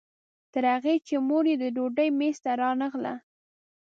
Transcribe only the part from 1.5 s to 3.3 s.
یې د ډوډۍ میز ته رانغله.